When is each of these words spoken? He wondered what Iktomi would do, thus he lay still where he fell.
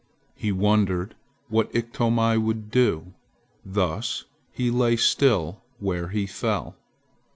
He 0.33 0.51
wondered 0.51 1.13
what 1.47 1.71
Iktomi 1.75 2.35
would 2.35 2.71
do, 2.71 3.13
thus 3.63 4.25
he 4.51 4.71
lay 4.71 4.95
still 4.95 5.61
where 5.77 6.07
he 6.07 6.25
fell. 6.25 6.75